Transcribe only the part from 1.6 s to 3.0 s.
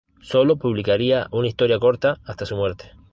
corta hasta su muerte.